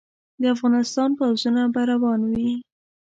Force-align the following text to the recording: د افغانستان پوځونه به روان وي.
د 0.41 0.43
افغانستان 0.55 1.09
پوځونه 1.19 1.61
به 1.73 1.81
روان 1.91 2.19
وي. 2.31 2.51